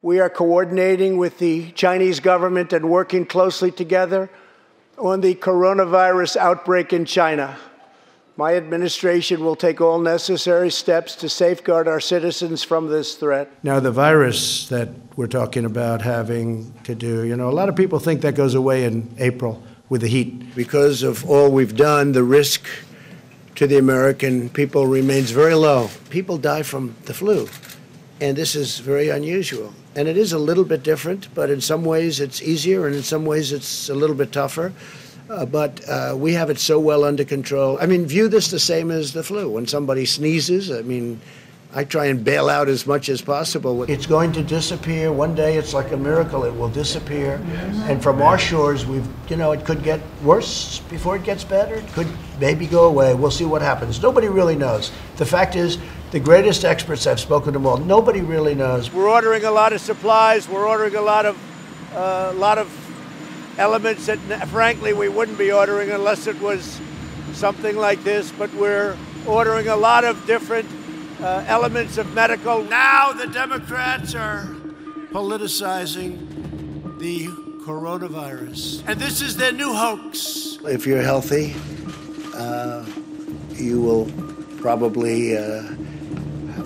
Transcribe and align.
We 0.00 0.20
are 0.20 0.30
coordinating 0.30 1.16
with 1.16 1.38
the 1.38 1.72
Chinese 1.72 2.20
government 2.20 2.72
and 2.72 2.88
working 2.88 3.26
closely 3.26 3.72
together 3.72 4.30
on 4.96 5.22
the 5.22 5.34
coronavirus 5.34 6.36
outbreak 6.36 6.92
in 6.92 7.04
China. 7.04 7.58
My 8.36 8.54
administration 8.54 9.44
will 9.44 9.56
take 9.56 9.80
all 9.80 9.98
necessary 9.98 10.70
steps 10.70 11.16
to 11.16 11.28
safeguard 11.28 11.88
our 11.88 11.98
citizens 11.98 12.62
from 12.62 12.86
this 12.86 13.16
threat. 13.16 13.50
Now, 13.64 13.80
the 13.80 13.90
virus 13.90 14.68
that 14.68 14.88
we're 15.16 15.26
talking 15.26 15.64
about 15.64 16.02
having 16.02 16.72
to 16.84 16.94
do, 16.94 17.24
you 17.24 17.34
know, 17.34 17.48
a 17.48 17.50
lot 17.50 17.68
of 17.68 17.74
people 17.74 17.98
think 17.98 18.20
that 18.20 18.36
goes 18.36 18.54
away 18.54 18.84
in 18.84 19.12
April 19.18 19.60
with 19.88 20.02
the 20.02 20.08
heat. 20.08 20.54
Because 20.54 21.02
of 21.02 21.28
all 21.28 21.50
we've 21.50 21.76
done, 21.76 22.12
the 22.12 22.22
risk 22.22 22.68
to 23.56 23.66
the 23.66 23.78
American 23.78 24.48
people 24.48 24.86
remains 24.86 25.32
very 25.32 25.54
low. 25.54 25.90
People 26.08 26.38
die 26.38 26.62
from 26.62 26.94
the 27.06 27.14
flu, 27.14 27.48
and 28.20 28.36
this 28.36 28.54
is 28.54 28.78
very 28.78 29.08
unusual. 29.08 29.74
And 29.98 30.06
it 30.06 30.16
is 30.16 30.32
a 30.32 30.38
little 30.38 30.62
bit 30.62 30.84
different, 30.84 31.26
but 31.34 31.50
in 31.50 31.60
some 31.60 31.84
ways 31.84 32.20
it's 32.20 32.40
easier, 32.40 32.86
and 32.86 32.94
in 32.94 33.02
some 33.02 33.24
ways 33.24 33.50
it's 33.50 33.88
a 33.88 33.94
little 33.96 34.14
bit 34.14 34.30
tougher. 34.30 34.72
Uh, 35.28 35.44
but 35.44 35.86
uh, 35.88 36.14
we 36.16 36.34
have 36.34 36.50
it 36.50 36.60
so 36.60 36.78
well 36.78 37.02
under 37.02 37.24
control. 37.24 37.76
I 37.80 37.86
mean, 37.86 38.06
view 38.06 38.28
this 38.28 38.48
the 38.48 38.60
same 38.60 38.92
as 38.92 39.12
the 39.12 39.24
flu. 39.24 39.50
When 39.50 39.66
somebody 39.66 40.06
sneezes, 40.06 40.70
I 40.70 40.82
mean, 40.82 41.20
I 41.74 41.82
try 41.82 42.06
and 42.06 42.22
bail 42.22 42.48
out 42.48 42.68
as 42.68 42.86
much 42.86 43.08
as 43.08 43.20
possible. 43.20 43.82
It's 43.90 44.06
going 44.06 44.30
to 44.34 44.42
disappear. 44.44 45.12
One 45.12 45.34
day 45.34 45.56
it's 45.56 45.74
like 45.74 45.90
a 45.90 45.96
miracle. 45.96 46.44
It 46.44 46.54
will 46.54 46.70
disappear. 46.70 47.40
And 47.88 48.00
from 48.00 48.22
our 48.22 48.38
shores, 48.38 48.86
we've, 48.86 49.06
you 49.28 49.36
know, 49.36 49.50
it 49.50 49.64
could 49.64 49.82
get 49.82 50.00
worse 50.22 50.78
before 50.88 51.16
it 51.16 51.24
gets 51.24 51.42
better. 51.42 51.74
It 51.74 51.88
could 51.88 52.08
maybe 52.38 52.68
go 52.68 52.84
away. 52.84 53.14
We'll 53.14 53.32
see 53.32 53.44
what 53.44 53.62
happens. 53.62 54.00
Nobody 54.00 54.28
really 54.28 54.56
knows. 54.56 54.92
The 55.16 55.26
fact 55.26 55.56
is, 55.56 55.76
the 56.10 56.20
greatest 56.20 56.64
experts, 56.64 57.06
I've 57.06 57.20
spoken 57.20 57.52
to 57.52 57.58
them 57.58 57.66
all, 57.66 57.76
nobody 57.76 58.20
really 58.20 58.54
knows. 58.54 58.92
We're 58.92 59.10
ordering 59.10 59.44
a 59.44 59.50
lot 59.50 59.72
of 59.72 59.80
supplies. 59.80 60.48
We're 60.48 60.66
ordering 60.66 60.94
a 60.94 61.02
lot 61.02 61.26
of, 61.26 61.38
a 61.92 61.98
uh, 61.98 62.32
lot 62.34 62.58
of 62.58 62.68
elements 63.58 64.06
that, 64.06 64.18
frankly, 64.48 64.92
we 64.92 65.08
wouldn't 65.08 65.38
be 65.38 65.52
ordering 65.52 65.90
unless 65.90 66.26
it 66.26 66.40
was 66.40 66.80
something 67.32 67.76
like 67.76 68.02
this. 68.04 68.32
But 68.32 68.52
we're 68.54 68.96
ordering 69.26 69.68
a 69.68 69.76
lot 69.76 70.04
of 70.04 70.24
different 70.26 70.68
uh, 71.20 71.44
elements 71.46 71.98
of 71.98 72.12
medical. 72.14 72.62
Now 72.62 73.12
the 73.12 73.26
Democrats 73.26 74.14
are 74.14 74.44
politicizing 75.10 76.98
the 76.98 77.26
coronavirus. 77.64 78.82
And 78.86 78.98
this 78.98 79.20
is 79.20 79.36
their 79.36 79.52
new 79.52 79.74
hoax. 79.74 80.58
If 80.64 80.86
you're 80.86 81.02
healthy, 81.02 81.54
uh, 82.34 82.86
you 83.50 83.80
will 83.80 84.10
probably 84.60 85.36
uh, 85.36 85.62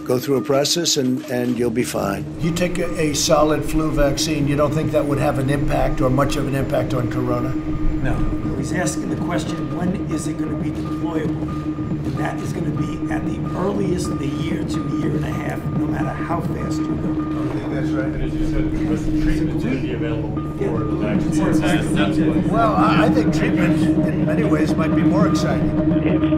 go 0.04 0.18
through 0.18 0.36
a 0.36 0.42
process 0.42 0.96
and, 0.96 1.24
and 1.30 1.58
you'll 1.58 1.70
be 1.70 1.84
fine. 1.84 2.24
You 2.40 2.52
take 2.52 2.78
a, 2.78 3.00
a, 3.00 3.14
solid 3.14 3.64
flu 3.64 3.90
vaccine, 3.90 4.48
you 4.48 4.56
don't 4.56 4.72
think 4.72 4.92
that 4.92 5.04
would 5.04 5.18
have 5.18 5.38
an 5.38 5.50
impact 5.50 6.00
or 6.00 6.10
much 6.10 6.36
of 6.36 6.46
an 6.46 6.54
impact 6.54 6.94
on 6.94 7.10
corona? 7.10 7.54
No. 7.54 8.14
He's 8.56 8.72
asking 8.72 9.10
the 9.10 9.16
question 9.24 9.76
when 9.76 9.94
is 10.10 10.26
it 10.28 10.38
going 10.38 10.50
to 10.50 10.62
be 10.62 10.70
deployable? 10.70 11.42
And 12.04 12.14
that 12.14 12.38
is 12.40 12.52
going 12.52 12.64
to 12.64 12.70
be 12.70 13.12
at 13.12 13.24
the 13.24 13.38
earliest 13.56 14.10
a 14.10 14.26
year 14.26 14.64
to 14.64 14.86
a 14.86 15.00
year 15.00 15.10
and 15.10 15.24
a 15.24 15.30
half, 15.30 15.64
no 15.64 15.86
matter 15.86 16.10
how 16.10 16.40
fast 16.40 16.78
you 16.78 16.94
go. 16.94 17.10
I 17.50 17.54
think 17.54 17.74
that's 17.74 17.88
right. 17.90 18.06
And 18.06 18.22
as 18.22 18.34
you 18.34 18.50
said, 18.50 18.70
because 18.72 19.06
the 19.06 19.22
treatment's 19.22 19.64
going 19.64 19.76
to 19.76 19.82
be 19.82 19.92
available 19.94 20.28
before 20.30 20.78
the 20.80 20.96
vaccine. 20.96 22.48
Well, 22.52 22.74
I 22.76 23.08
think 23.10 23.34
treatment 23.34 23.82
in 23.82 24.26
many 24.26 24.44
ways 24.44 24.74
might 24.74 24.94
be 24.94 25.02
more 25.02 25.28
exciting. 25.28 26.31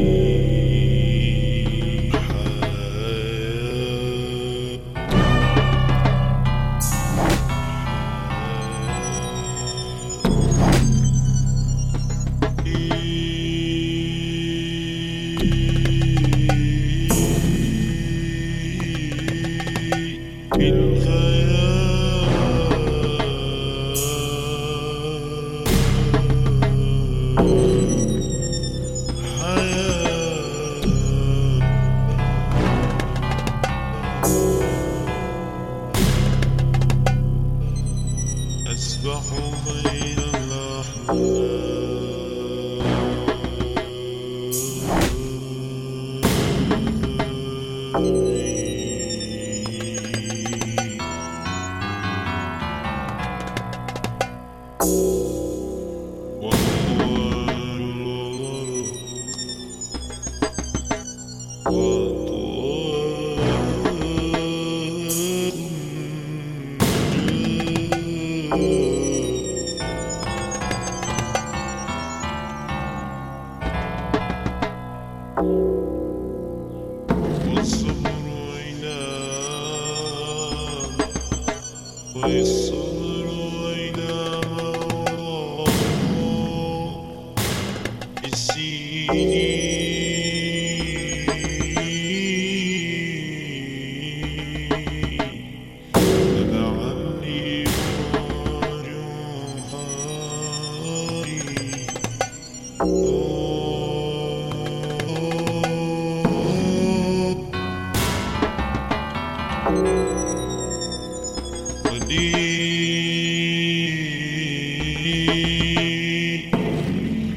Música 0.00 0.47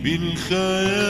بالخيال 0.02 1.09